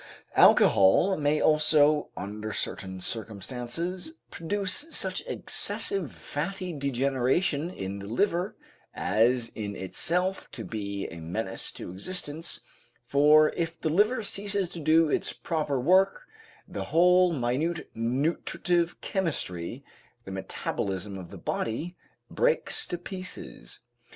Alcohol 0.35 1.15
may 1.15 1.39
also 1.39 2.09
under 2.17 2.51
certain 2.51 2.99
circumstances 2.99 4.15
produce 4.31 4.87
such 4.97 5.21
excessive 5.27 6.11
fatty 6.11 6.73
degeneration 6.73 7.69
in 7.69 7.99
the 7.99 8.07
liver, 8.07 8.55
as 8.95 9.49
in 9.49 9.75
itself 9.75 10.49
to 10.49 10.63
be 10.65 11.07
a 11.09 11.19
menace 11.19 11.71
to 11.71 11.91
existence, 11.91 12.61
for 13.05 13.49
if 13.49 13.79
the 13.79 13.89
liver 13.89 14.23
ceases 14.23 14.69
to 14.69 14.79
do 14.79 15.07
its 15.07 15.33
proper 15.33 15.79
work, 15.79 16.23
the 16.67 16.85
whole 16.85 17.31
minute 17.31 17.91
nutritive 17.93 18.99
chemistry, 19.01 19.85
the 20.25 20.31
metabolism 20.31 21.15
of 21.15 21.29
the 21.29 21.37
body, 21.37 21.95
breaks 22.27 22.87
to 22.87 22.97
pieces. 22.97 23.81